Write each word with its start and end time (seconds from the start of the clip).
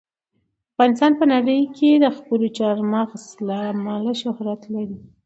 افغانستان 0.73 1.11
په 1.19 1.25
نړۍ 1.33 1.59
کې 1.77 1.89
د 2.03 2.05
خپلو 2.17 2.45
چار 2.57 2.77
مغز 2.93 3.23
له 3.47 3.57
امله 3.71 4.11
شهرت 4.21 4.61
لري. 4.73 4.97